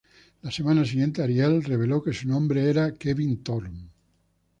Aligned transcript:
La 0.41 0.49
semana 0.49 0.83
siguiente 0.83 1.21
Ariel 1.21 1.63
reveló 1.63 2.01
que 2.01 2.11
su 2.11 2.27
nombre 2.27 2.67
era 2.67 2.91
Kevin 2.95 3.43
Thorn. 3.43 3.91